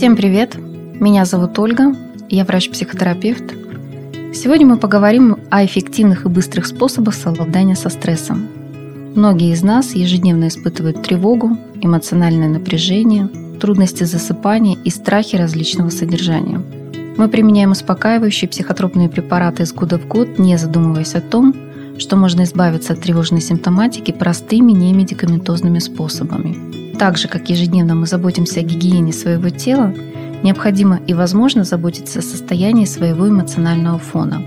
Всем 0.00 0.16
привет! 0.16 0.56
Меня 0.98 1.26
зовут 1.26 1.58
Ольга, 1.58 1.94
я 2.30 2.46
врач-психотерапевт. 2.46 3.52
Сегодня 4.32 4.66
мы 4.66 4.78
поговорим 4.78 5.36
о 5.50 5.62
эффективных 5.62 6.24
и 6.24 6.30
быстрых 6.30 6.64
способах 6.64 7.12
совладания 7.14 7.74
со 7.74 7.90
стрессом. 7.90 8.48
Многие 9.14 9.52
из 9.52 9.62
нас 9.62 9.94
ежедневно 9.94 10.48
испытывают 10.48 11.02
тревогу, 11.02 11.58
эмоциональное 11.82 12.48
напряжение, 12.48 13.28
трудности 13.60 14.04
засыпания 14.04 14.78
и 14.82 14.88
страхи 14.88 15.36
различного 15.36 15.90
содержания. 15.90 16.62
Мы 17.18 17.28
применяем 17.28 17.72
успокаивающие 17.72 18.48
психотропные 18.48 19.10
препараты 19.10 19.64
из 19.64 19.74
года 19.74 19.98
в 19.98 20.08
год, 20.08 20.38
не 20.38 20.56
задумываясь 20.56 21.14
о 21.14 21.20
том, 21.20 21.54
что 22.00 22.16
можно 22.16 22.44
избавиться 22.44 22.94
от 22.94 23.00
тревожной 23.00 23.42
симптоматики 23.42 24.10
простыми 24.10 24.72
немедикаментозными 24.72 25.78
способами. 25.78 26.96
Так 26.98 27.18
же, 27.18 27.28
как 27.28 27.50
ежедневно 27.50 27.94
мы 27.94 28.06
заботимся 28.06 28.60
о 28.60 28.62
гигиене 28.62 29.12
своего 29.12 29.50
тела, 29.50 29.94
необходимо 30.42 31.00
и 31.06 31.14
возможно 31.14 31.64
заботиться 31.64 32.20
о 32.20 32.22
состоянии 32.22 32.86
своего 32.86 33.28
эмоционального 33.28 33.98
фона. 33.98 34.42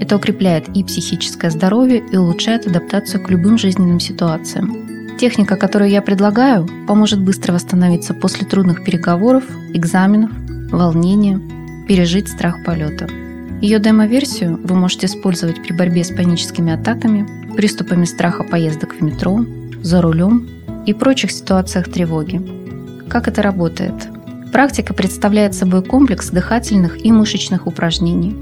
Это 0.00 0.16
укрепляет 0.16 0.68
и 0.74 0.82
психическое 0.84 1.50
здоровье, 1.50 2.02
и 2.12 2.16
улучшает 2.16 2.66
адаптацию 2.66 3.22
к 3.22 3.30
любым 3.30 3.58
жизненным 3.58 4.00
ситуациям. 4.00 5.16
Техника, 5.18 5.56
которую 5.56 5.90
я 5.90 6.02
предлагаю, 6.02 6.68
поможет 6.86 7.22
быстро 7.22 7.52
восстановиться 7.52 8.14
после 8.14 8.46
трудных 8.46 8.84
переговоров, 8.84 9.44
экзаменов, 9.72 10.30
волнения, 10.70 11.40
пережить 11.86 12.28
страх 12.28 12.64
полета. 12.64 13.06
Ее 13.62 13.78
демо-версию 13.78 14.60
вы 14.62 14.74
можете 14.74 15.06
использовать 15.06 15.62
при 15.62 15.72
борьбе 15.72 16.04
с 16.04 16.10
паническими 16.10 16.72
атаками, 16.72 17.26
приступами 17.54 18.04
страха 18.04 18.44
поездок 18.44 18.94
в 18.94 19.00
метро, 19.02 19.44
за 19.82 20.02
рулем 20.02 20.46
и 20.84 20.92
прочих 20.92 21.30
ситуациях 21.30 21.90
тревоги. 21.90 22.40
Как 23.08 23.28
это 23.28 23.40
работает? 23.40 23.94
Практика 24.52 24.92
представляет 24.92 25.54
собой 25.54 25.82
комплекс 25.82 26.28
дыхательных 26.28 27.02
и 27.02 27.10
мышечных 27.10 27.66
упражнений. 27.66 28.36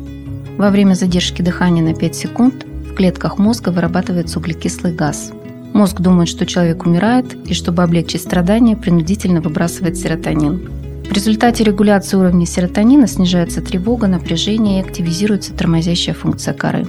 Во 0.58 0.70
время 0.70 0.94
задержки 0.94 1.42
дыхания 1.42 1.82
на 1.82 1.94
5 1.94 2.14
секунд 2.14 2.64
в 2.64 2.94
клетках 2.94 3.38
мозга 3.38 3.70
вырабатывается 3.70 4.40
углекислый 4.40 4.92
газ. 4.92 5.32
Мозг 5.72 6.00
думает, 6.00 6.28
что 6.28 6.44
человек 6.44 6.86
умирает, 6.86 7.34
и 7.48 7.54
чтобы 7.54 7.84
облегчить 7.84 8.22
страдания, 8.22 8.76
принудительно 8.76 9.40
выбрасывает 9.40 9.96
серотонин. 9.96 10.83
В 11.04 11.12
результате 11.12 11.64
регуляции 11.64 12.16
уровня 12.16 12.46
серотонина 12.46 13.06
снижается 13.06 13.60
тревога, 13.60 14.06
напряжение 14.06 14.80
и 14.80 14.84
активизируется 14.84 15.52
тормозящая 15.52 16.14
функция 16.14 16.54
коры. 16.54 16.84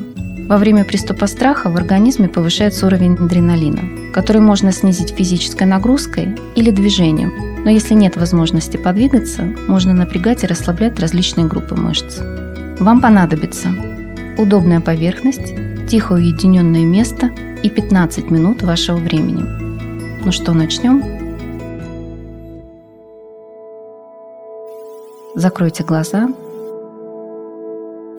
Во 0.47 0.57
время 0.57 0.85
приступа 0.85 1.27
страха 1.27 1.69
в 1.69 1.75
организме 1.75 2.27
повышается 2.27 2.85
уровень 2.85 3.15
адреналина, 3.15 4.13
который 4.13 4.41
можно 4.41 4.71
снизить 4.71 5.15
физической 5.15 5.65
нагрузкой 5.65 6.35
или 6.55 6.71
движением. 6.71 7.33
Но 7.63 7.71
если 7.71 7.95
нет 7.95 8.15
возможности 8.15 8.77
подвигаться, 8.77 9.43
можно 9.67 9.93
напрягать 9.93 10.43
и 10.43 10.47
расслаблять 10.47 10.99
различные 10.99 11.47
группы 11.47 11.75
мышц. 11.75 12.19
Вам 12.79 13.01
понадобится 13.01 13.69
удобная 14.37 14.81
поверхность, 14.81 15.53
тихо 15.87 16.13
уединенное 16.13 16.85
место 16.85 17.31
и 17.63 17.69
15 17.69 18.29
минут 18.29 18.61
вашего 18.61 18.97
времени. 18.97 19.43
Ну 20.23 20.31
что, 20.31 20.53
начнем? 20.53 21.24
Закройте 25.35 25.83
глаза, 25.83 26.29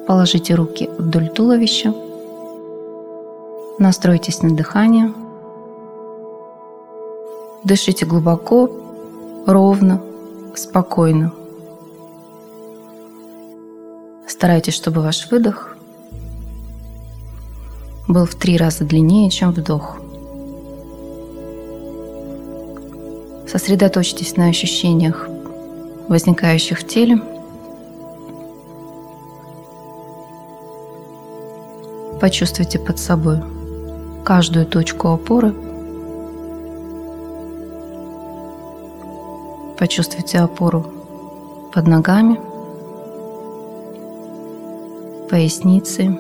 положите 0.06 0.55
руки 0.55 0.91
вдоль 0.98 1.31
туловища, 1.31 1.95
настройтесь 3.78 4.42
на 4.42 4.55
дыхание, 4.55 5.14
дышите 7.64 8.05
глубоко, 8.05 8.70
ровно, 9.47 10.03
спокойно. 10.55 11.33
Старайтесь, 14.28 14.75
чтобы 14.75 15.00
ваш 15.00 15.31
выдох 15.31 15.75
был 18.09 18.26
в 18.26 18.34
три 18.34 18.59
раза 18.59 18.84
длиннее, 18.84 19.31
чем 19.31 19.53
вдох. 19.53 19.97
Сосредоточьтесь 23.49 24.37
на 24.37 24.49
ощущениях 24.49 25.31
возникающих 26.09 26.81
в 26.81 26.87
теле. 26.87 27.21
Почувствуйте 32.21 32.78
под 32.78 32.99
собой 32.99 33.43
каждую 34.25 34.67
точку 34.67 35.09
опоры. 35.09 35.55
Почувствуйте 39.78 40.39
опору 40.39 40.87
под 41.75 41.87
ногами, 41.87 42.41
поясницей, 45.28 46.19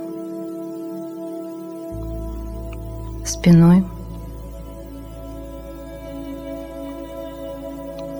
спиной– 3.24 3.84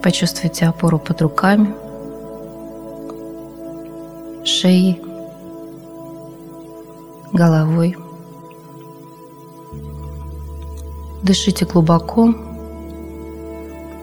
Почувствуйте 0.06 0.66
опору 0.66 1.00
под 1.00 1.20
руками, 1.20 1.74
шеей, 4.44 5.02
головой. 7.32 7.96
Дышите 11.24 11.64
глубоко, 11.64 12.32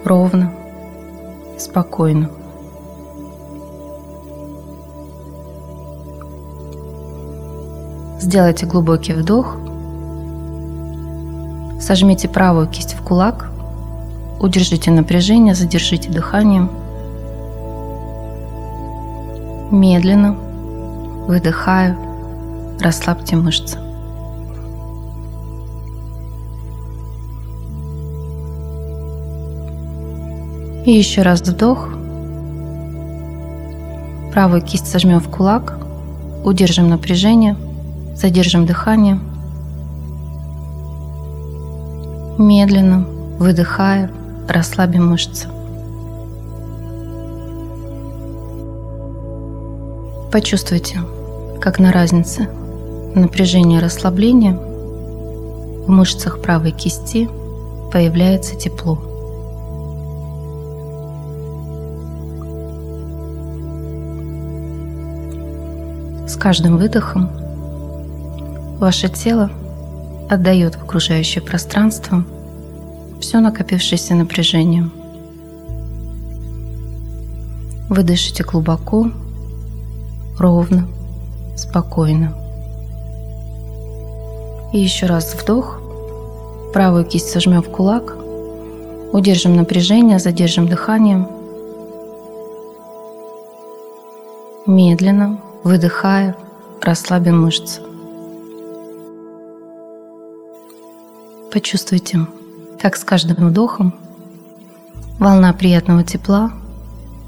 ровно, 0.04 0.52
спокойно. 1.58 2.30
Сделайте 8.20 8.66
глубокий 8.66 9.14
вдох. 9.14 9.56
Сожмите 11.80 12.28
правую 12.28 12.68
кисть 12.68 12.94
в 12.94 13.02
кулак– 13.06 13.50
Удержите 14.44 14.92
напряжение, 14.92 15.56
задержите 15.56 16.10
дыхание. 16.10 16.68
Медленно, 19.72 20.34
выдыхаю, 21.30 21.96
расслабьте 22.82 23.38
мышцы. 23.38 23.78
И 30.86 30.92
еще 30.92 31.22
раз 31.22 31.40
вдох. 31.40 31.88
Правую 34.34 34.62
кисть 34.62 34.88
сожмем 34.88 35.22
в 35.22 35.30
кулак. 35.30 35.80
Удержим 36.44 36.90
напряжение. 36.90 37.56
Задержим 38.18 38.66
дыхание. 38.66 39.22
Медленно, 42.38 43.06
выдыхая, 43.40 44.12
расслабим 44.48 45.08
мышцы. 45.08 45.48
Почувствуйте, 50.32 51.00
как 51.62 51.80
на 51.80 51.92
разнице 51.92 52.50
напряжение 53.16 53.80
и 53.80 53.84
расслабление 53.84 54.54
в 54.54 55.90
мышцах 55.90 56.42
правой 56.42 56.72
кисти 56.72 57.30
появляется 57.92 58.56
тепло. 58.56 58.98
С 66.28 66.36
каждым 66.36 66.78
выдохом 66.78 67.30
ваше 68.80 69.08
тело 69.10 69.52
отдает 70.30 70.76
в 70.76 70.84
окружающее 70.84 71.44
пространство– 71.44 72.26
все 73.24 73.40
накопившееся 73.40 74.16
напряжение. 74.16 74.90
Вы 77.90 78.04
дышите 78.04 78.44
глубоко, 78.44 79.12
ровно, 80.38 80.90
спокойно. 81.56 82.36
И 84.74 84.80
еще 84.80 85.06
раз 85.06 85.36
вдох. 85.36 85.80
Правую 86.74 87.06
кисть 87.06 87.30
сожмем 87.30 87.62
в 87.62 87.70
кулак. 87.70 88.18
Удержим 89.14 89.56
напряжение, 89.56 90.20
задержим 90.20 90.68
дыхание. 90.68 91.26
Медленно, 94.68 95.40
выдыхая, 95.64 96.36
расслабим 96.82 97.42
мышцы. 97.42 97.80
Почувствуйте 101.54 102.28
как 102.84 102.98
с 102.98 103.06
каждым 103.06 103.48
вдохом 103.48 103.94
волна 105.18 105.54
приятного 105.54 106.04
тепла 106.04 106.52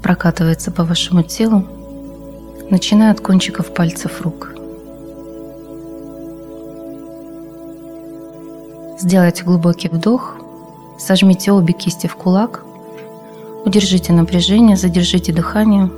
прокатывается 0.02 0.70
по 0.70 0.84
вашему 0.84 1.22
телу, 1.22 1.66
начиная 2.68 3.10
от 3.10 3.22
кончиков 3.22 3.72
пальцев 3.72 4.20
рук. 4.20 4.52
Сделайте 8.98 9.44
глубокий 9.44 9.88
вдох, 9.88 10.36
сожмите 10.98 11.52
обе 11.52 11.72
кисти 11.72 12.06
в 12.06 12.16
кулак, 12.16 12.62
Удержите 13.64 14.12
напряжение, 14.12 14.76
задержите 14.76 15.32
дыхание. 15.32 15.90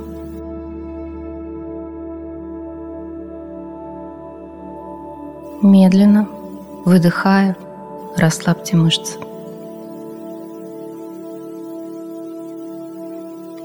Медленно, 5.61 6.27
выдыхая, 6.85 7.55
расслабьте 8.17 8.75
мышцы. 8.75 9.19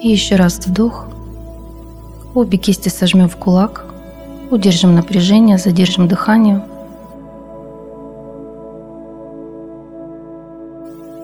И 0.05 0.09
еще 0.09 0.37
раз 0.37 0.59
вдох. 0.59 1.07
Обе 2.35 2.59
кисти 2.59 2.91
сожмем 2.91 3.27
в 3.31 3.37
кулак. 3.39 3.87
Удержим 4.51 4.95
напряжение, 4.95 5.57
задержим 5.57 6.09
дыхание. 6.09 6.63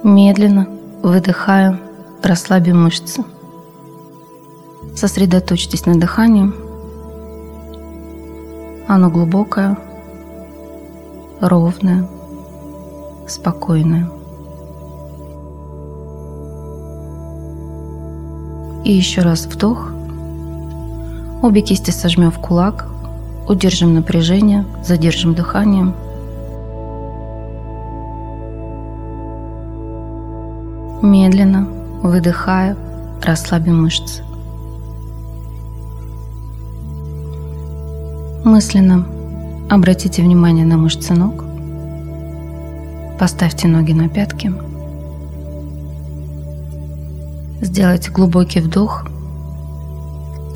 Медленно, 0.02 0.66
выдыхаем, 1.02 1.78
расслабим 2.22 2.84
мышцы. 2.84 3.22
Сосредоточьтесь 4.96 5.84
на 5.84 6.00
дыхании. 6.00 6.50
Оно 8.88 9.10
глубокое, 9.10 9.76
ровное, 11.42 12.08
спокойное. 13.28 14.08
И 18.90 18.92
еще 18.92 19.22
раз 19.22 19.46
вдох. 19.46 19.92
Обе 21.42 21.60
кисти 21.60 21.92
сожмем 21.92 22.32
в 22.32 22.40
кулак. 22.40 22.88
Удержим 23.48 23.94
напряжение, 23.94 24.66
задержим 24.84 25.32
дыхание. 25.32 25.94
Медленно, 31.02 31.68
выдыхая, 32.02 32.76
расслабим 33.22 33.80
мышцы. 33.80 34.24
Мысленно 38.44 39.06
обратите 39.70 40.20
внимание 40.20 40.66
на 40.66 40.76
мышцы 40.76 41.14
ног. 41.14 41.44
Поставьте 43.20 43.68
ноги 43.68 43.92
на 43.92 44.08
пятки. 44.08 44.52
Сделайте 47.62 48.10
глубокий 48.10 48.60
вдох. 48.60 49.04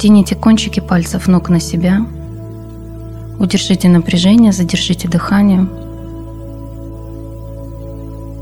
Тяните 0.00 0.34
кончики 0.34 0.80
пальцев 0.80 1.28
ног 1.28 1.50
на 1.50 1.60
себя. 1.60 2.06
Удержите 3.38 3.88
напряжение, 3.88 4.52
задержите 4.52 5.06
дыхание. 5.06 5.68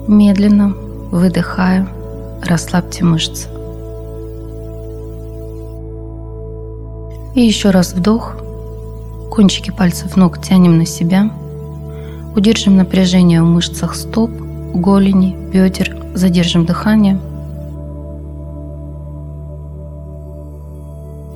Медленно, 0.07 0.75
выдыхая, 1.11 1.89
расслабьте 2.41 3.05
мышцы. 3.05 3.49
И 7.35 7.41
еще 7.41 7.71
раз 7.71 7.95
вдох. 7.95 8.37
Кончики 9.31 9.71
пальцев 9.71 10.17
ног 10.17 10.41
тянем 10.41 10.79
на 10.79 10.87
себя. 10.87 11.33
Удержим 12.37 12.77
напряжение 12.77 13.43
в 13.43 13.47
мышцах 13.47 13.97
стоп, 13.97 14.31
голени, 14.31 15.37
бедер. 15.53 15.97
Задержим 16.15 16.65
дыхание– 16.65 17.19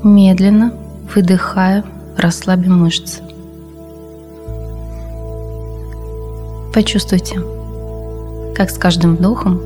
Медленно, 0.06 0.72
выдыхая, 1.12 1.84
расслабим 2.16 2.78
мышцы. 2.78 3.24
Почувствуйте, 6.72 7.40
как 8.54 8.70
с 8.70 8.78
каждым 8.78 9.16
вдохом 9.16 9.60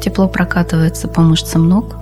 тепло 0.00 0.28
прокатывается 0.28 1.08
по 1.08 1.22
мышцам 1.22 1.68
ног, 1.68 1.96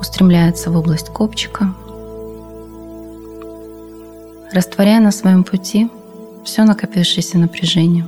устремляется 0.00 0.70
в 0.70 0.76
область 0.76 1.08
копчика, 1.08 1.74
растворяя 4.52 5.00
на 5.00 5.10
своем 5.10 5.42
пути 5.42 5.90
все 6.44 6.62
накопившееся 6.62 7.38
напряжение. 7.38 8.06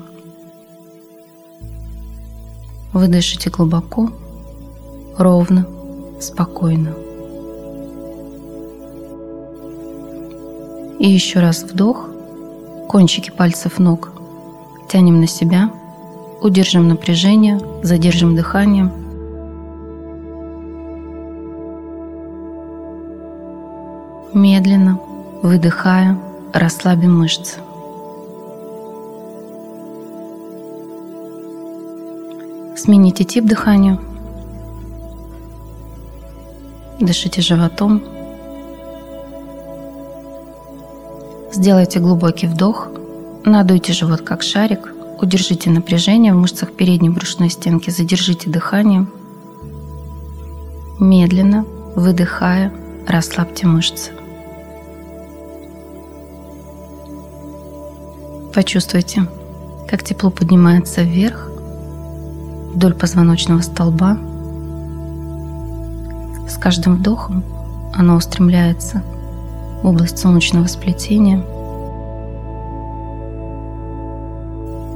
Выдышите 2.92 3.50
глубоко, 3.50 4.12
ровно, 5.18 5.66
спокойно. 6.22 6.94
И 10.98 11.08
еще 11.08 11.40
раз 11.40 11.64
вдох, 11.64 12.08
кончики 12.88 13.30
пальцев 13.30 13.78
ног 13.78 14.12
тянем 14.88 15.20
на 15.20 15.26
себя, 15.26 15.70
удержим 16.40 16.86
напряжение, 16.86 17.60
задержим 17.82 18.36
дыхание. 18.36 18.92
Медленно, 24.32 25.00
выдыхая, 25.42 26.18
расслабим 26.52 27.18
мышцы. 27.18 27.58
Смените 32.76 33.24
тип 33.24 33.44
дыхания– 33.44 33.98
Дышите 37.02 37.42
животом. 37.42 38.00
Сделайте 41.52 41.98
глубокий 41.98 42.46
вдох. 42.46 42.90
Надуйте 43.44 43.92
живот 43.92 44.20
как 44.20 44.44
шарик. 44.44 44.94
Удержите 45.20 45.68
напряжение 45.68 46.32
в 46.32 46.36
мышцах 46.36 46.72
передней 46.72 47.10
брюшной 47.10 47.50
стенки. 47.50 47.90
Задержите 47.90 48.48
дыхание. 48.48 49.08
Медленно, 51.00 51.66
выдыхая, 51.96 52.72
расслабьте 53.08 53.66
мышцы. 53.66 54.12
Почувствуйте, 58.54 59.26
как 59.88 60.04
тепло 60.04 60.30
поднимается 60.30 61.02
вверх 61.02 61.50
вдоль 62.74 62.94
позвоночного 62.94 63.60
столба– 63.60 64.18
каждым 66.62 66.94
вдохом 66.94 67.42
оно 67.92 68.14
устремляется 68.14 69.02
в 69.82 69.86
область 69.86 70.18
солнечного 70.18 70.68
сплетения. 70.68 71.44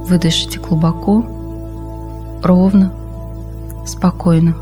Выдышите 0.07 0.61
глубоко, 0.61 1.25
ровно, 2.41 2.93
спокойно. 3.85 4.55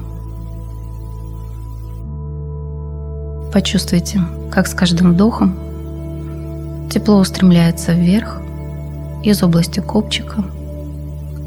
Почувствуйте, 3.53 4.21
как 4.49 4.65
с 4.65 4.73
каждым 4.73 5.13
вдохом 5.13 5.55
тепло 6.89 7.19
устремляется 7.19 7.93
вверх 7.93 8.41
из 9.21 9.43
области 9.43 9.79
копчика 9.79 10.43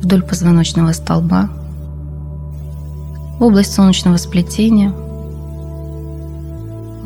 вдоль 0.03 0.23
позвоночного 0.23 0.93
столба 0.93 1.51
в 3.41 3.43
область 3.43 3.75
солнечного 3.75 4.19
сплетения– 4.19 4.95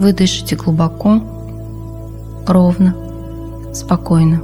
вы 0.03 0.13
дышите 0.13 0.57
глубоко, 0.57 1.21
ровно, 2.45 2.97
спокойно. 3.73 4.43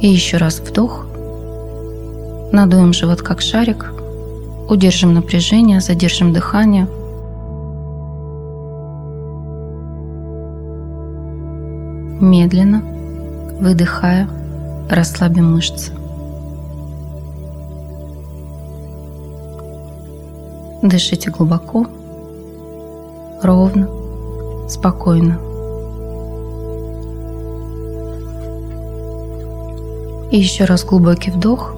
И 0.00 0.06
еще 0.06 0.36
раз 0.36 0.60
вдох. 0.60 1.06
Надуем 2.52 2.92
живот 2.92 3.20
как 3.20 3.40
шарик. 3.40 3.92
Удержим 4.70 5.12
напряжение, 5.12 5.80
задержим 5.80 6.32
дыхание. 6.32 6.86
Медленно, 12.20 12.80
выдыхая, 13.60 14.28
расслабим 14.88 15.52
мышцы. 15.52 15.97
Дышите 20.82 21.30
глубоко, 21.30 21.86
ровно, 23.42 23.88
спокойно. 24.68 25.40
И 30.30 30.38
еще 30.38 30.64
раз 30.64 30.84
глубокий 30.84 31.30
вдох. 31.30 31.74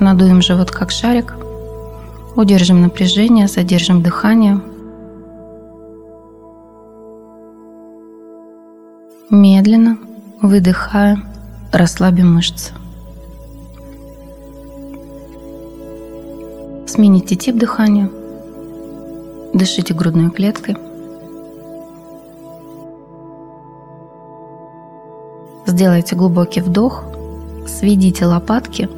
Надуем 0.00 0.42
живот 0.42 0.70
как 0.70 0.90
шарик. 0.90 1.36
Удержим 2.34 2.80
напряжение, 2.80 3.46
задержим 3.46 4.02
дыхание. 4.02 4.60
Медленно, 9.30 9.98
выдыхая, 10.40 11.18
расслабим 11.72 12.34
мышцы. 12.34 12.72
Смените 16.92 17.36
тип 17.36 17.56
дыхания. 17.56 18.10
Дышите 19.54 19.94
грудной 19.94 20.30
клеткой. 20.30 20.76
Сделайте 25.64 26.16
глубокий 26.16 26.60
вдох. 26.60 27.04
Сведите 27.66 28.26
лопатки 28.26 28.90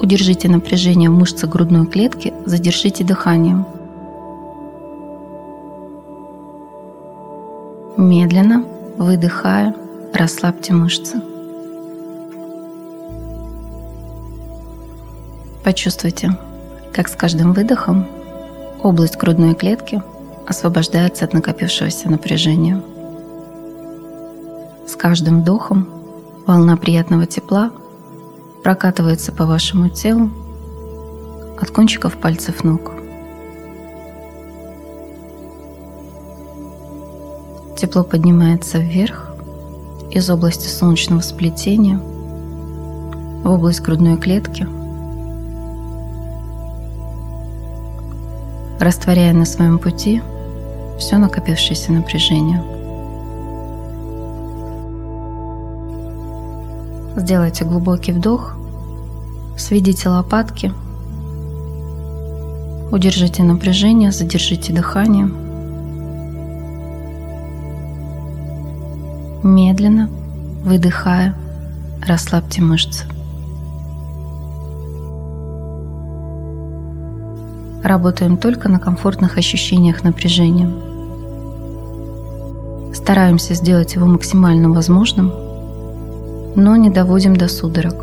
удержите 0.00 0.48
напряжение 0.48 1.08
в 1.08 1.14
мышцах 1.14 1.50
грудной 1.50 1.86
клетки, 1.86 2.34
задержите 2.44 3.04
дыхание. 3.04 3.64
Медленно, 7.96 8.64
выдыхая, 8.98 9.74
расслабьте 10.12 10.72
мышцы. 10.74 11.20
Почувствуйте, 15.64 16.36
как 16.96 17.08
с 17.08 17.14
каждым 17.14 17.52
выдохом 17.52 18.06
область 18.82 19.18
грудной 19.18 19.54
клетки 19.54 20.02
освобождается 20.46 21.26
от 21.26 21.34
накопившегося 21.34 22.08
напряжения. 22.08 22.82
С 24.86 24.96
каждым 24.96 25.42
вдохом 25.42 25.86
волна 26.46 26.78
приятного 26.78 27.26
тепла 27.26 27.70
прокатывается 28.64 29.30
по 29.30 29.44
вашему 29.44 29.90
телу 29.90 30.30
от 31.60 31.70
кончиков 31.70 32.16
пальцев 32.16 32.64
ног. 32.64 32.92
Тепло 37.76 38.04
поднимается 38.04 38.78
вверх 38.78 39.34
из 40.10 40.30
области 40.30 40.68
солнечного 40.68 41.20
сплетения 41.20 41.98
в 41.98 43.50
область 43.50 43.82
грудной 43.82 44.16
клетки, 44.16 44.66
растворяя 48.78 49.32
на 49.32 49.44
своем 49.44 49.78
пути 49.78 50.22
все 50.98 51.18
накопившееся 51.18 51.92
напряжение. 51.92 52.62
Сделайте 57.16 57.64
глубокий 57.64 58.12
вдох, 58.12 58.56
сведите 59.56 60.08
лопатки, 60.08 60.72
удержите 62.92 63.42
напряжение, 63.42 64.12
задержите 64.12 64.72
дыхание. 64.72 65.28
Медленно, 69.42 70.10
выдыхая, 70.64 71.34
расслабьте 72.06 72.60
мышцы. 72.62 73.04
Работаем 77.86 78.36
только 78.36 78.68
на 78.68 78.80
комфортных 78.80 79.38
ощущениях 79.38 80.02
напряжения. 80.02 80.68
Стараемся 82.92 83.54
сделать 83.54 83.94
его 83.94 84.06
максимально 84.06 84.70
возможным, 84.70 85.32
но 86.56 86.74
не 86.74 86.90
доводим 86.90 87.36
до 87.36 87.46
судорог. 87.46 87.94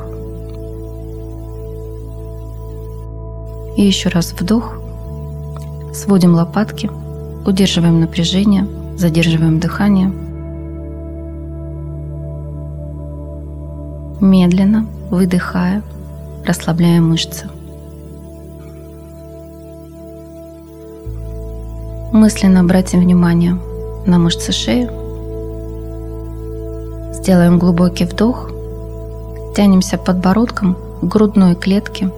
И 3.75 3.85
еще 3.85 4.07
раз 4.07 4.31
вдох, 4.31 4.79
сводим 5.93 6.33
лопатки, 6.33 6.89
удерживаем 7.45 7.99
напряжение, 7.99 8.65
задерживаем 8.95 9.59
дыхание. 9.59 10.13
Медленно, 14.21 14.87
выдыхая, 15.09 15.83
расслабляем 16.45 17.09
мышцы. 17.09 17.49
Мысленно 22.13 22.59
обратим 22.59 22.99
внимание 22.99 23.59
на 24.05 24.19
мышцы 24.19 24.51
шеи. 24.51 24.87
Сделаем 27.11 27.57
глубокий 27.57 28.05
вдох. 28.05 28.51
Тянемся 29.55 29.97
подбородком 29.97 30.75
к 31.01 31.05
грудной 31.05 31.55
клетке. 31.55 32.11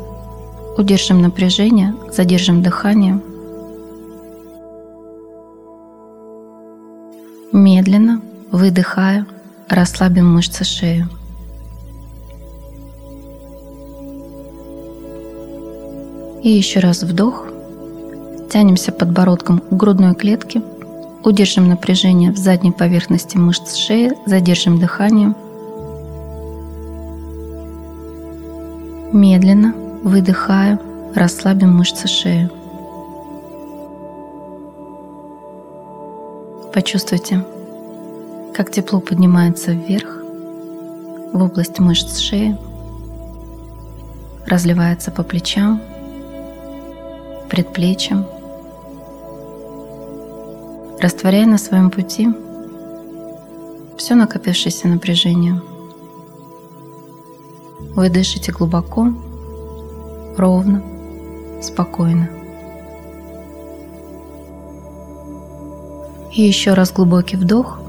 Удержим 0.78 1.22
напряжение, 1.22 1.96
задержим 2.12 2.62
дыхание. 2.62 3.22
Медленно, 7.54 8.22
выдыхая, 8.52 9.26
расслабим 9.70 10.30
мышцы 10.30 10.66
шеи. 10.66 11.08
И 16.44 16.50
еще 16.50 16.82
раз 16.82 17.02
вдох. 17.02 17.55
Тянемся 18.56 18.94
подбородком 18.94 19.60
к 19.60 19.74
грудной 19.74 20.16
клетке. 20.16 20.62
Удержим 21.26 21.68
напряжение 21.68 22.32
в 22.32 22.38
задней 22.38 22.72
поверхности 22.72 23.36
мышц 23.36 23.76
шеи, 23.76 24.14
задержим 24.26 24.80
дыхание. 24.80 25.36
Медленно, 29.12 29.74
выдыхая, 30.06 30.80
расслабим 31.14 31.76
мышцы 31.76 32.08
шеи. 32.08 32.50
Почувствуйте, 36.74 37.46
как 38.54 38.72
тепло 38.72 39.02
поднимается 39.02 39.74
вверх 39.74 40.24
в 41.34 41.44
область 41.44 41.80
мышц 41.80 42.20
шеи, 42.20 42.58
разливается 44.48 45.12
по 45.12 45.24
плечам, 45.24 45.82
предплечьям, 47.50 48.26
растворяя 51.00 51.46
на 51.46 51.58
своем 51.58 51.90
пути 51.90 52.30
все 53.98 54.16
накопившееся 54.16 54.88
напряжение. 54.88 55.62
Вы 57.96 58.10
дышите 58.10 58.52
глубоко, 58.52 59.14
ровно, 60.38 60.82
спокойно. 61.62 62.30
И 66.34 66.42
еще 66.42 66.74
раз 66.74 66.92
глубокий 66.92 67.38
вдох. 67.38 67.80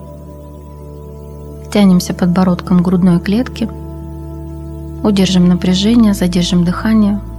Тянемся 1.73 2.15
подбородком 2.15 2.79
к 2.79 2.83
грудной 2.83 3.19
клетке. 3.19 3.69
Удержим 5.03 5.49
напряжение, 5.49 6.15
задержим 6.15 6.65
дыхание– 6.65 7.21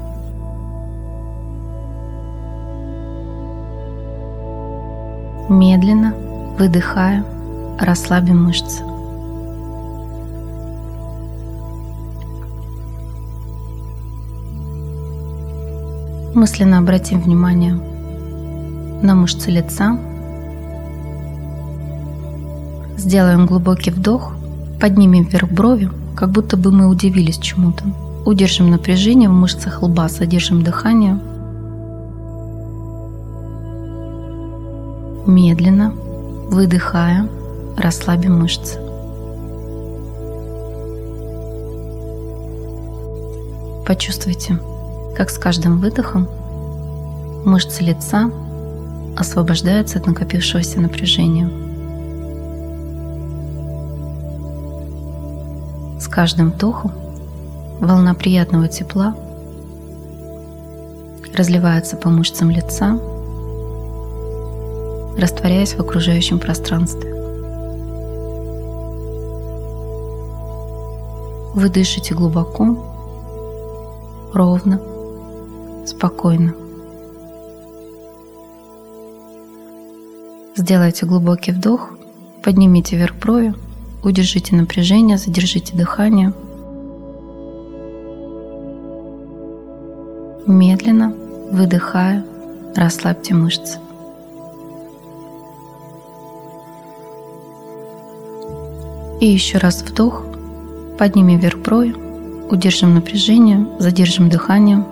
Медленно, 5.50 6.14
выдыхая, 6.60 7.24
расслабим 7.80 8.44
мышцы. 8.44 8.84
Мысленно 16.36 16.80
обратим 16.80 17.22
внимание 17.22 17.80
на 19.02 19.16
мышцы 19.16 19.50
лица. 19.50 19.98
Сделаем 22.98 23.46
глубокий 23.46 23.92
вдох, 23.92 24.36
поднимем 24.82 25.24
вверх 25.24 25.50
брови, 25.50 25.90
как 26.14 26.32
будто 26.32 26.58
бы 26.58 26.74
мы 26.74 26.90
удивились 26.90 27.38
чему-то. 27.38 27.86
Удержим 28.26 28.70
напряжение 28.70 29.30
в 29.30 29.34
мышцах 29.34 29.82
лба, 29.82 30.10
задержим 30.10 30.62
дыхание– 30.62 31.18
Медленно, 35.28 35.92
выдыхая, 35.92 37.28
расслабим 37.76 38.40
мышцы. 38.40 38.80
Почувствуйте, 43.86 44.58
как 45.18 45.30
с 45.30 45.38
каждым 45.38 45.82
выдохом 45.82 46.30
мышцы 47.44 47.84
лица 47.84 48.32
освобождаются 49.18 50.00
от 50.00 50.08
накопившегося 50.08 50.80
напряжения. 50.80 51.50
С 56.00 56.08
каждым 56.08 56.52
вдохом 56.52 56.94
волна 57.82 58.14
приятного 58.14 58.70
тепла 58.70 59.14
разливается 61.36 61.98
по 61.98 62.08
мышцам 62.08 62.50
лица– 62.50 62.98
растворяясь 65.18 65.74
в 65.74 65.80
окружающем 65.80 66.40
пространстве. 66.40 67.14
Вы 71.54 71.70
дышите 71.70 72.14
глубоко, 72.14 72.78
ровно, 74.34 74.80
спокойно. 75.88 76.54
Сделайте 80.56 81.06
глубокий 81.06 81.52
вдох, 81.52 81.92
поднимите 82.44 82.96
вверх 82.96 83.16
брови, 83.16 83.56
удержите 84.04 84.56
напряжение, 84.56 85.18
задержите 85.18 85.76
дыхание. 85.76 86.34
Медленно, 90.46 91.14
выдыхая, 91.52 92.24
расслабьте 92.76 93.34
мышцы. 93.34 93.80
И 99.20 99.26
еще 99.26 99.58
раз 99.58 99.82
вдох, 99.82 100.24
поднимем 100.98 101.40
вверх 101.40 101.58
брови, 101.60 102.08
Удержим 102.50 102.94
напряжение, 102.94 103.68
задержим 103.78 104.30
дыхание. 104.30 104.86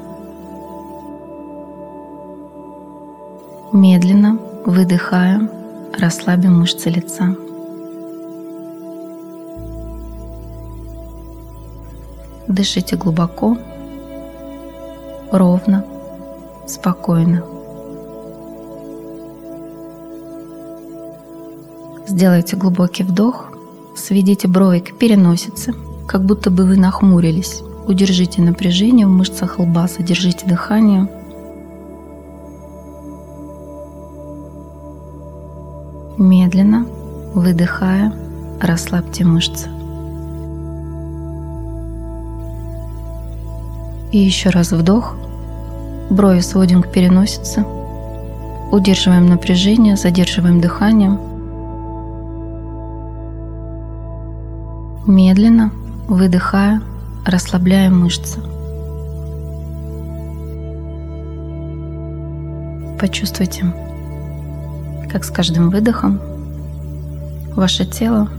Медленно, 3.72 4.38
выдыхая, 4.66 5.50
расслабим 5.98 6.60
мышцы 6.60 6.90
лица. 6.90 7.34
Дышите 12.50 12.98
глубоко, 12.98 13.58
ровно, 15.32 15.86
спокойно. 16.68 17.42
Сделайте 22.06 22.58
глубокий 22.58 23.04
вдох, 23.04 23.55
сведите 23.96 24.48
брови 24.48 24.80
к 24.80 24.98
переносице, 24.98 25.74
как 26.08 26.24
будто 26.26 26.52
бы 26.52 26.66
вы 26.66 26.78
нахмурились. 26.78 27.62
Удержите 27.88 28.42
напряжение 28.42 29.08
в 29.08 29.12
мышцах 29.12 29.60
лба, 29.60 29.88
задержите 29.88 30.46
дыхание. 30.46 31.08
Медленно, 36.18 36.86
выдыхая, 37.34 38.14
расслабьте 38.62 39.26
мышцы. 39.26 39.70
И 44.12 44.18
еще 44.18 44.50
раз 44.50 44.72
вдох. 44.72 45.16
Брови 46.10 46.40
сводим 46.40 46.84
к 46.84 46.92
переносице. 46.92 47.66
Удерживаем 48.72 49.26
напряжение, 49.26 49.98
задерживаем 49.98 50.62
дыхание. 50.62 51.20
Медленно, 55.08 55.72
выдыхая, 56.08 56.82
расслабляем 57.26 58.00
мышцы. 58.00 58.40
Почувствуйте, 63.00 63.66
как 65.12 65.24
с 65.24 65.30
каждым 65.30 65.70
выдохом 65.70 66.20
ваше 67.56 67.86
тело 67.86 68.30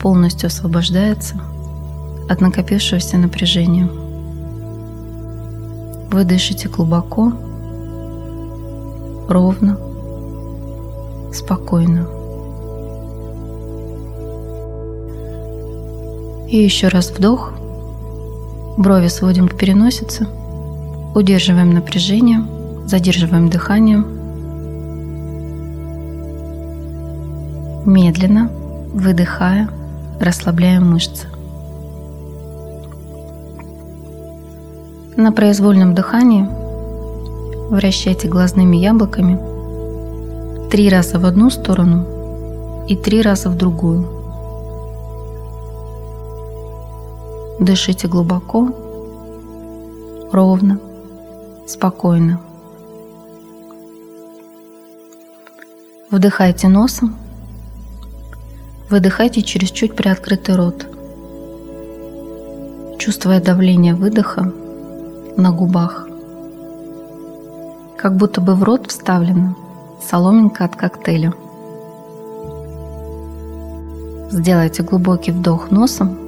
полностью 0.00 0.46
освобождается 0.46 1.34
от 2.28 2.40
накопившегося 2.40 3.18
напряжения. 3.18 3.88
Вы 6.12 6.24
дышите 6.24 6.68
глубоко, 6.68 7.32
ровно, 9.28 9.78
спокойно. 11.32 12.17
И 16.48 16.56
еще 16.56 16.88
раз 16.88 17.10
вдох. 17.10 17.52
Брови 18.78 19.08
сводим 19.08 19.48
к 19.48 19.56
переносице. 19.56 20.26
Удерживаем 21.14 21.74
напряжение, 21.74 22.42
задерживаем 22.86 23.50
дыхание. 23.50 23.98
Медленно, 27.84 28.50
выдыхая, 28.94 29.68
расслабляем 30.20 30.90
мышцы. 30.90 31.26
На 35.16 35.32
произвольном 35.32 35.94
дыхании 35.94 36.48
вращайте 37.70 38.26
глазными 38.28 38.76
яблоками 38.76 39.38
три 40.70 40.88
раза 40.88 41.18
в 41.18 41.26
одну 41.26 41.50
сторону 41.50 42.86
и 42.88 42.96
три 42.96 43.20
раза 43.20 43.50
в 43.50 43.56
другую. 43.56 44.17
Дышите 47.60 48.06
глубоко, 48.06 48.68
ровно, 50.30 50.78
спокойно. 51.66 52.40
Вдыхайте 56.08 56.68
носом, 56.68 57.16
выдыхайте 58.88 59.42
через 59.42 59.70
чуть 59.70 59.96
приоткрытый 59.96 60.54
рот, 60.54 60.86
чувствуя 62.98 63.40
давление 63.40 63.94
выдоха 63.94 64.52
на 65.36 65.50
губах. 65.50 66.08
Как 67.96 68.16
будто 68.16 68.40
бы 68.40 68.54
в 68.54 68.62
рот 68.62 68.86
вставлена 68.88 69.56
соломинка 70.00 70.64
от 70.64 70.76
коктейля. 70.76 71.34
Сделайте 74.30 74.84
глубокий 74.84 75.32
вдох 75.32 75.72
носом, 75.72 76.27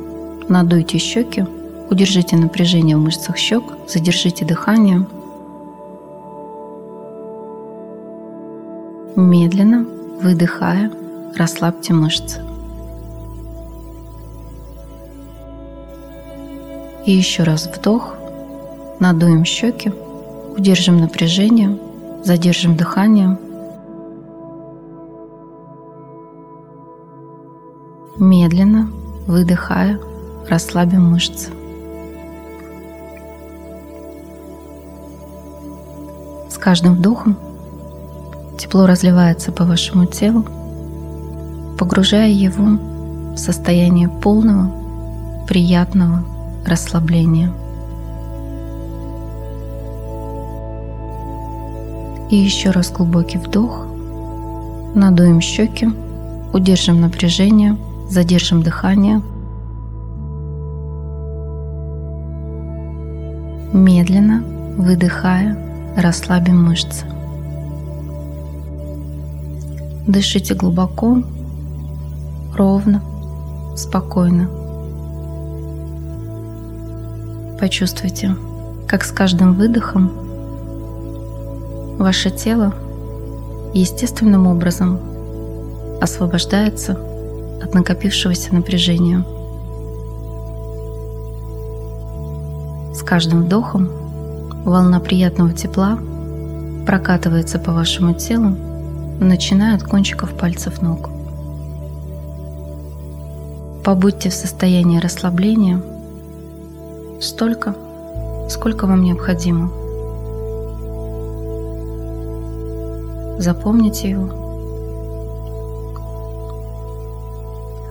надуйте 0.50 0.98
щеки, 0.98 1.46
удержите 1.90 2.36
напряжение 2.36 2.96
в 2.96 3.00
мышцах 3.00 3.38
щек, 3.38 3.62
задержите 3.88 4.44
дыхание. 4.44 5.06
Медленно, 9.16 9.86
выдыхая, 10.22 10.90
расслабьте 11.36 11.94
мышцы. 11.94 12.42
И 17.06 17.12
еще 17.12 17.44
раз 17.44 17.66
вдох, 17.66 18.16
Надуем 19.00 19.46
щеки, 19.46 19.90
удержим 20.58 20.98
напряжение, 20.98 21.78
задержим 22.22 22.76
дыхание. 22.76 23.38
Медленно, 28.18 28.90
выдыхая, 29.26 29.98
расслабим 30.50 31.08
мышцы. 31.08 31.50
С 36.50 36.58
каждым 36.58 36.96
вдохом 36.96 37.36
тепло 38.58 38.86
разливается 38.86 39.52
по 39.52 39.64
вашему 39.64 40.06
телу, 40.06 40.44
погружая 41.78 42.28
его 42.28 42.78
в 43.34 43.36
состояние 43.36 44.08
полного, 44.08 44.70
приятного 45.46 46.24
расслабления. 46.66 47.52
И 52.30 52.36
еще 52.36 52.70
раз 52.70 52.92
глубокий 52.92 53.38
вдох. 53.38 53.86
Надуем 54.94 55.40
щеки, 55.40 55.88
удержим 56.52 57.00
напряжение, 57.00 57.76
задержим 58.08 58.62
дыхание. 58.62 59.22
Медленно, 63.72 64.42
выдыхая, 64.76 65.56
расслабим 65.96 66.64
мышцы. 66.64 67.04
Дышите 70.06 70.54
глубоко, 70.54 71.22
ровно, 72.56 73.02
спокойно. 73.76 74.48
Почувствуйте, 77.60 78.34
как 78.88 79.04
с 79.04 79.12
каждым 79.12 79.54
выдохом 79.54 80.10
Ваше 81.98 82.30
тело 82.30 82.74
естественным 83.74 84.46
образом 84.46 84.98
освобождается 86.00 86.98
от 87.62 87.74
накопившегося 87.74 88.54
напряжения. 88.54 89.22
Каждым 93.10 93.42
вдохом 93.42 93.88
волна 94.64 95.00
приятного 95.00 95.52
тепла 95.52 95.98
прокатывается 96.86 97.58
по 97.58 97.72
вашему 97.72 98.14
телу, 98.14 98.56
начиная 99.18 99.74
от 99.74 99.82
кончиков 99.82 100.32
пальцев 100.36 100.80
ног. 100.80 101.10
Побудьте 103.82 104.30
в 104.30 104.34
состоянии 104.34 105.00
расслабления 105.00 105.82
столько, 107.20 107.74
сколько 108.48 108.86
вам 108.86 109.02
необходимо– 109.02 109.72
Запомните 113.40 114.10
его. 114.10 114.28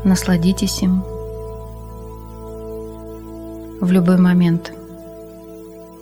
Насладитесь 0.04 0.84
им. 0.84 1.04
В 3.82 3.92
любой 3.92 4.20
момент 4.20 4.74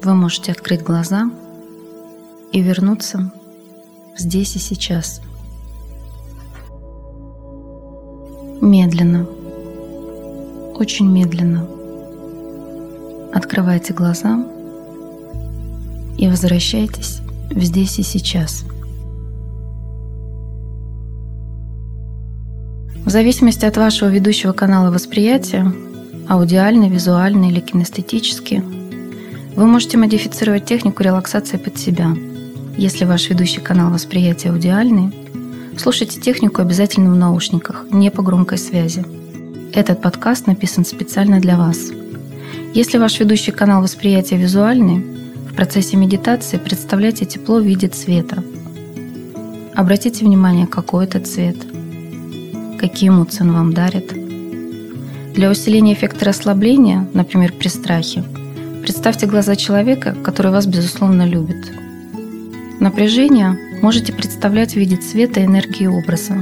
вы 0.04 0.14
можете 0.14 0.52
открыть 0.52 0.84
глаза 0.84 1.30
и 2.52 2.62
вернуться 2.62 3.32
здесь 4.18 4.56
и 4.56 4.60
сейчас. 4.60 5.22
Медленно, 8.62 9.26
очень 10.76 11.08
медленно 11.08 11.68
открывайте 13.34 13.94
глаза 13.94 14.44
и 16.18 16.28
возвращайтесь 16.28 17.20
в 17.52 17.62
здесь 17.64 18.00
и 18.00 18.04
сейчас– 18.04 18.64
В 23.08 23.10
зависимости 23.10 23.64
от 23.64 23.78
вашего 23.78 24.10
ведущего 24.10 24.52
канала 24.52 24.92
восприятия 24.92 25.72
аудиальный, 26.28 26.90
визуальный 26.90 27.52
или 27.52 27.62
кинестетический. 27.62 28.62
Вы 29.58 29.66
можете 29.66 29.98
модифицировать 29.98 30.66
технику 30.66 31.02
релаксации 31.02 31.58
под 31.58 31.80
себя. 31.80 32.16
Если 32.78 33.06
ваш 33.06 33.28
ведущий 33.28 33.60
канал 33.60 33.92
восприятия 33.92 34.52
аудиальный, 34.52 35.12
слушайте 35.80 36.22
технику 36.22 36.62
обязательно 36.62 37.12
в 37.12 37.16
наушниках, 37.16 37.88
не 37.90 38.12
по 38.12 38.22
громкой 38.22 38.60
связи. 38.60 39.04
Этот 39.74 40.00
подкаст 40.00 40.46
написан 40.46 40.86
специально 40.86 41.40
для 41.40 41.58
вас. 41.58 41.90
Если 42.76 43.00
ваш 43.00 43.20
ведущий 43.20 43.52
канал 43.52 43.82
восприятия 43.82 44.38
визуальный, 44.38 45.04
в 45.50 45.56
процессе 45.56 45.98
медитации 45.98 46.58
представляйте 46.58 47.26
тепло 47.26 47.58
в 47.58 47.66
виде 47.66 47.88
цвета. 47.88 48.44
Обратите 49.74 50.24
внимание, 50.24 50.68
какой 50.68 51.06
это 51.06 51.20
цвет, 51.20 51.58
какие 52.80 53.10
эмоции 53.10 53.42
он 53.42 53.54
вам 53.54 53.74
дарит– 53.74 54.14
для 55.38 55.52
усиления 55.52 55.94
эффекта 55.94 56.26
расслабления, 56.26 57.08
например, 57.14 57.54
при 57.54 57.68
страхе, 57.68 58.24
представьте 58.88 59.26
глаза 59.26 59.58
человека, 59.58 60.16
который 60.24 60.50
вас 60.50 60.66
безусловно 60.66 61.28
любит. 61.28 61.74
Напряжение 62.80 63.60
можете 63.82 64.14
представлять 64.14 64.74
в 64.74 64.76
виде 64.78 64.96
цвета, 64.96 65.44
энергии 65.44 65.84
и 65.84 65.88
образа. 65.88 66.42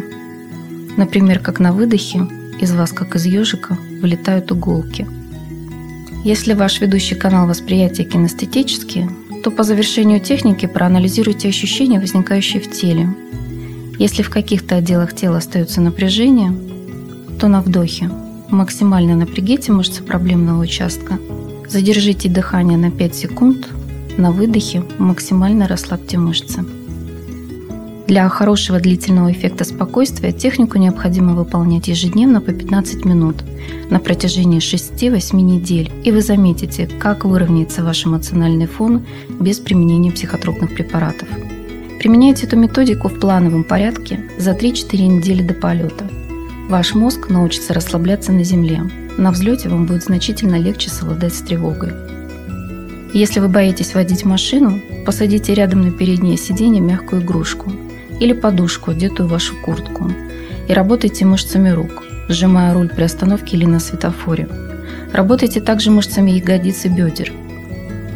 Например, 0.95 1.39
как 1.39 1.59
на 1.59 1.73
выдохе 1.73 2.27
из 2.61 2.71
вас, 2.71 2.91
как 2.91 3.15
из 3.15 3.25
ежика, 3.25 3.79
вылетают 3.99 4.51
иголки. 4.51 5.07
Если 6.23 6.53
ваш 6.53 6.81
ведущий 6.81 7.15
канал 7.15 7.47
восприятия 7.47 8.03
кинестетический, 8.03 9.09
то 9.43 9.49
по 9.49 9.63
завершению 9.63 10.19
техники 10.19 10.67
проанализируйте 10.67 11.49
ощущения, 11.49 11.99
возникающие 11.99 12.61
в 12.61 12.69
теле. 12.69 13.09
Если 13.97 14.21
в 14.21 14.29
каких-то 14.29 14.75
отделах 14.75 15.15
тела 15.15 15.37
остается 15.37 15.81
напряжение, 15.81 16.53
то 17.39 17.47
на 17.47 17.63
вдохе 17.63 18.11
Максимально 18.51 19.15
напрягите 19.15 19.71
мышцы 19.71 20.03
проблемного 20.03 20.61
участка. 20.61 21.17
Задержите 21.67 22.29
дыхание 22.29 22.77
на 22.77 22.91
5 22.91 23.15
секунд. 23.15 23.67
На 24.17 24.31
выдохе 24.31 24.83
максимально 24.97 25.67
расслабьте 25.67 26.17
мышцы. 26.17 26.63
Для 28.07 28.29
хорошего 28.29 28.79
длительного 28.79 29.31
эффекта 29.31 29.63
спокойствия 29.63 30.31
технику 30.31 30.77
необходимо 30.77 31.33
выполнять 31.33 31.87
ежедневно 31.87 32.39
по 32.39 32.53
15 32.53 33.03
минут 33.03 33.43
на 33.89 33.99
протяжении 33.99 34.59
6-8 34.59 35.35
недель, 35.35 35.91
и 36.03 36.11
вы 36.11 36.21
заметите, 36.21 36.87
как 36.99 37.25
выровняется 37.25 37.83
ваш 37.83 38.05
эмоциональный 38.05 38.67
фон 38.67 39.03
без 39.39 39.57
применения 39.57 40.11
психотропных 40.11 40.75
препаратов. 40.75 41.27
Применяйте 41.97 42.45
эту 42.45 42.57
методику 42.57 43.09
в 43.09 43.19
плановом 43.19 43.63
порядке 43.63 44.19
за 44.37 44.51
3-4 44.51 45.07
недели 45.07 45.41
до 45.41 45.55
полета– 45.55 46.07
Ваш 46.67 46.95
мозг 46.95 47.29
научится 47.29 47.75
расслабляться 47.75 48.31
на 48.31 48.43
земле. 48.43 48.81
На 49.17 49.31
взлете 49.31 49.69
вам 49.69 49.85
будет 49.85 50.03
значительно 50.03 50.55
легче 50.55 50.89
совладать 50.89 51.35
с 51.35 51.41
тревогой. 51.41 51.93
Если 53.13 53.39
вы 53.39 53.49
боитесь 53.49 53.93
водить 53.93 54.25
машину, 54.25 54.81
посадите 55.05 55.53
рядом 55.53 55.81
на 55.83 55.91
переднее 55.91 56.37
сиденье 56.37 56.81
мягкую 56.81 57.21
игрушку 57.21 57.71
или 58.19 58.33
подушку, 58.33 58.91
одетую 58.91 59.27
в 59.27 59.31
вашу 59.31 59.55
куртку, 59.61 60.11
и 60.67 60.73
работайте 60.73 61.23
мышцами 61.23 61.69
рук, 61.69 62.03
сжимая 62.29 62.73
руль 62.73 62.89
при 62.89 63.03
остановке 63.03 63.57
или 63.57 63.65
на 63.65 63.79
светофоре. 63.79 64.49
Работайте 65.13 65.61
также 65.61 65.91
мышцами 65.91 66.31
ягодиц 66.31 66.85
и 66.85 66.89
бедер. 66.89 67.31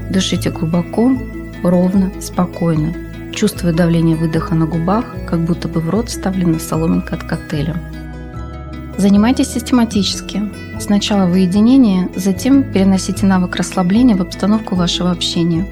Дышите 0.10 0.50
глубоко, 0.50 1.16
ровно, 1.62 2.12
спокойно, 2.20 2.96
чувствуя 3.32 3.74
давление 3.74 4.18
выдоха 4.18 4.56
на 4.56 4.66
губах, 4.66 5.06
как 5.28 5.40
будто 5.42 5.68
бы 5.68 5.82
в 5.82 5.90
рот 5.92 6.10
вставлена 6.10 6.58
соломинка 6.58 7.14
от 7.14 7.24
коктейля. 7.24 7.76
Занимайтесь 9.00 9.48
систематически. 9.48 10.42
Сначала 10.78 11.26
в 11.26 11.32
уединении, 11.32 12.10
затем 12.18 12.70
переносите 12.70 13.26
навык 13.26 13.56
расслабления 13.56 14.18
в 14.18 14.22
обстановку 14.22 14.76
вашего 14.76 15.10
общения. 15.10 15.66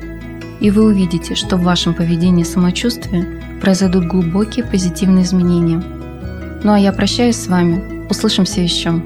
И 0.62 0.72
вы 0.72 0.86
увидите, 0.86 1.36
что 1.36 1.58
в 1.58 1.63
вашем 1.63 1.94
поведении 1.94 2.44
и 2.44 2.46
самочувствии 2.46 3.42
произойдут 3.60 4.06
глубокие 4.06 4.63
позитивные 4.63 5.26
изменения. 5.26 5.84
Ну 6.63 6.72
а 6.72 6.80
я 6.80 6.94
прощаюсь 6.94 7.36
с 7.36 7.48
вами. 7.48 8.08
Услышимся 8.10 8.62
еще. 8.62 9.02